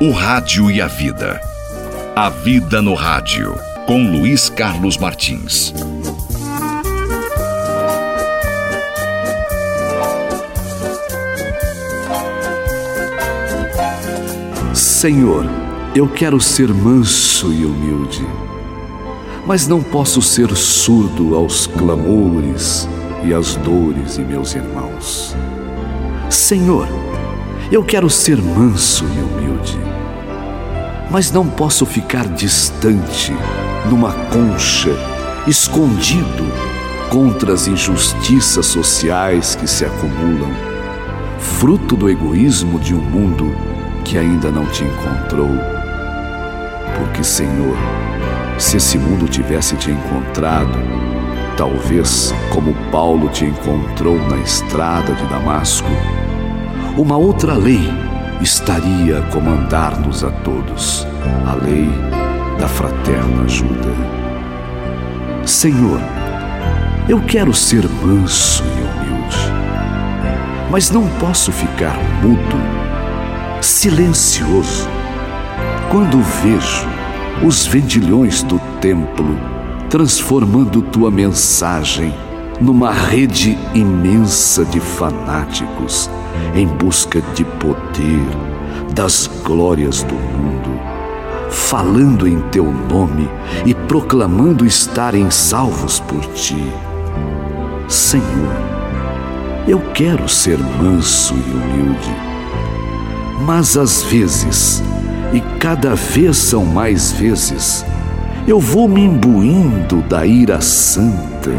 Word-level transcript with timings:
O 0.00 0.12
Rádio 0.12 0.70
e 0.70 0.80
a 0.80 0.86
Vida. 0.86 1.40
A 2.14 2.30
Vida 2.30 2.80
no 2.80 2.94
Rádio, 2.94 3.58
com 3.84 4.08
Luiz 4.08 4.48
Carlos 4.48 4.96
Martins. 4.96 5.74
Senhor, 14.72 15.44
eu 15.96 16.06
quero 16.06 16.40
ser 16.40 16.72
manso 16.72 17.52
e 17.52 17.64
humilde, 17.64 18.24
mas 19.44 19.66
não 19.66 19.82
posso 19.82 20.22
ser 20.22 20.54
surdo 20.56 21.34
aos 21.34 21.66
clamores 21.66 22.88
e 23.24 23.34
às 23.34 23.56
dores 23.56 24.14
de 24.14 24.22
meus 24.22 24.54
irmãos. 24.54 25.34
Senhor, 26.30 26.86
eu 27.70 27.84
quero 27.84 28.08
ser 28.08 28.40
manso 28.40 29.04
e 29.04 29.20
humilde, 29.20 29.78
mas 31.10 31.30
não 31.30 31.46
posso 31.46 31.84
ficar 31.84 32.26
distante, 32.26 33.32
numa 33.90 34.12
concha, 34.12 34.90
escondido 35.46 36.50
contra 37.10 37.52
as 37.52 37.66
injustiças 37.66 38.64
sociais 38.64 39.54
que 39.54 39.66
se 39.66 39.84
acumulam, 39.84 40.50
fruto 41.38 41.94
do 41.94 42.08
egoísmo 42.08 42.78
de 42.78 42.94
um 42.94 43.00
mundo 43.00 43.54
que 44.02 44.16
ainda 44.16 44.50
não 44.50 44.64
te 44.66 44.84
encontrou. 44.84 45.50
Porque, 46.96 47.22
Senhor, 47.22 47.76
se 48.58 48.78
esse 48.78 48.98
mundo 48.98 49.28
tivesse 49.28 49.76
te 49.76 49.90
encontrado, 49.90 50.78
talvez 51.56 52.34
como 52.50 52.74
Paulo 52.90 53.28
te 53.28 53.44
encontrou 53.44 54.16
na 54.28 54.38
estrada 54.38 55.14
de 55.14 55.26
Damasco, 55.26 55.88
uma 56.98 57.16
outra 57.16 57.54
lei 57.54 57.80
estaria 58.40 59.20
a 59.20 59.22
comandar-nos 59.30 60.24
a 60.24 60.30
todos, 60.30 61.06
a 61.46 61.54
lei 61.54 61.88
da 62.58 62.66
fraterna 62.66 63.44
ajuda. 63.44 63.94
Senhor, 65.46 66.00
eu 67.08 67.20
quero 67.20 67.54
ser 67.54 67.88
manso 67.88 68.64
e 68.64 68.80
humilde, 68.82 69.36
mas 70.72 70.90
não 70.90 71.06
posso 71.20 71.52
ficar 71.52 71.96
mudo, 72.20 73.62
silencioso, 73.62 74.88
quando 75.92 76.20
vejo 76.42 76.88
os 77.46 77.64
vendilhões 77.64 78.42
do 78.42 78.58
templo 78.80 79.38
transformando 79.88 80.82
tua 80.82 81.12
mensagem 81.12 82.12
numa 82.60 82.92
rede 82.92 83.56
imensa 83.74 84.64
de 84.64 84.80
fanáticos 84.80 86.10
em 86.54 86.66
busca 86.66 87.20
de 87.34 87.44
poder, 87.44 88.26
das 88.94 89.30
glórias 89.44 90.02
do 90.02 90.14
mundo, 90.14 90.80
falando 91.50 92.26
em 92.26 92.40
teu 92.50 92.64
nome 92.64 93.28
e 93.64 93.74
proclamando 93.74 94.66
estarem 94.66 95.30
salvos 95.30 96.00
por 96.00 96.20
ti. 96.32 96.72
Senhor, 97.86 98.56
eu 99.66 99.80
quero 99.92 100.28
ser 100.28 100.58
manso 100.58 101.34
e 101.34 101.50
humilde, 101.50 102.16
mas 103.46 103.76
às 103.76 104.02
vezes, 104.02 104.82
e 105.32 105.40
cada 105.58 105.94
vez 105.94 106.36
são 106.36 106.64
mais 106.64 107.12
vezes, 107.12 107.84
eu 108.46 108.58
vou 108.58 108.88
me 108.88 109.02
imbuindo 109.04 110.02
da 110.02 110.26
ira 110.26 110.60
santa 110.60 111.52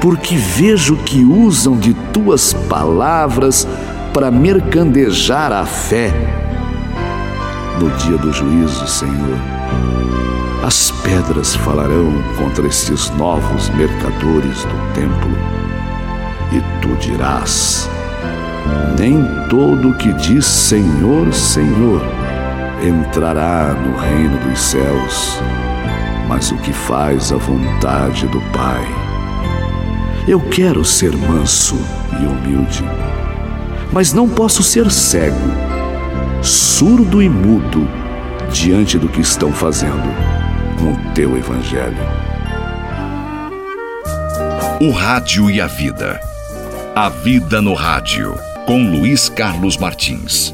porque 0.00 0.36
vejo 0.36 0.96
que 0.96 1.24
usam 1.24 1.76
de 1.76 1.94
tuas 2.12 2.52
palavras 2.52 3.66
para 4.12 4.30
mercandejar 4.30 5.52
a 5.52 5.64
fé. 5.64 6.12
No 7.80 7.90
dia 7.90 8.18
do 8.18 8.32
juízo, 8.32 8.86
Senhor, 8.86 9.38
as 10.64 10.90
pedras 10.90 11.54
falarão 11.54 12.12
contra 12.36 12.66
esses 12.66 13.10
novos 13.10 13.68
mercadores 13.70 14.64
do 14.64 14.94
templo, 14.94 15.30
e 16.52 16.60
tu 16.82 16.94
dirás: 16.96 17.88
Nem 18.98 19.24
todo 19.48 19.94
que 19.94 20.12
diz 20.14 20.44
Senhor, 20.46 21.32
Senhor 21.32 22.02
entrará 22.82 23.74
no 23.74 23.96
reino 23.96 24.38
dos 24.48 24.58
céus, 24.58 25.40
mas 26.28 26.50
o 26.50 26.56
que 26.58 26.72
faz 26.72 27.32
a 27.32 27.36
vontade 27.36 28.26
do 28.26 28.40
Pai. 28.52 29.07
Eu 30.28 30.40
quero 30.40 30.84
ser 30.84 31.16
manso 31.16 31.74
e 32.20 32.26
humilde, 32.26 32.84
mas 33.90 34.12
não 34.12 34.28
posso 34.28 34.62
ser 34.62 34.90
cego, 34.90 35.40
surdo 36.42 37.22
e 37.22 37.30
mudo 37.30 37.88
diante 38.52 38.98
do 38.98 39.08
que 39.08 39.22
estão 39.22 39.50
fazendo 39.50 40.14
com 40.78 40.92
o 40.92 41.14
teu 41.14 41.34
Evangelho. 41.34 41.96
O 44.82 44.90
Rádio 44.90 45.50
e 45.50 45.62
a 45.62 45.66
Vida. 45.66 46.20
A 46.94 47.08
Vida 47.08 47.62
no 47.62 47.72
Rádio, 47.72 48.34
com 48.66 48.82
Luiz 48.82 49.30
Carlos 49.30 49.78
Martins. 49.78 50.52